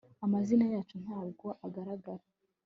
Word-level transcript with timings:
amazina 0.25 0.65
yacu 0.73 0.95
ntabwo 1.05 1.45
agaragara 1.65 2.23